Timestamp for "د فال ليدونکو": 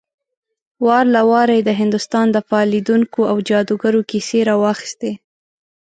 2.31-3.21